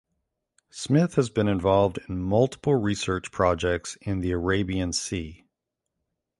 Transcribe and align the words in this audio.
Smith 0.71 1.13
has 1.13 1.29
been 1.29 1.47
involved 1.47 1.99
in 2.09 2.23
multiple 2.23 2.73
research 2.73 3.29
projects 3.31 3.99
in 4.01 4.19
the 4.19 4.31
Arabian 4.31 4.91
Sea. 4.91 5.45